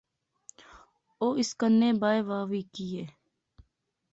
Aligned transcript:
او 1.21 1.27
اس 1.39 1.49
کنے 1.59 1.89
بائے 2.01 2.19
وہا 2.27 2.41
وی 2.49 2.61
کہیہ 2.73 3.05